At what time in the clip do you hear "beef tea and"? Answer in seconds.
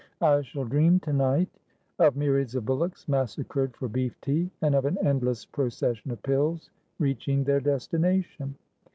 3.87-4.73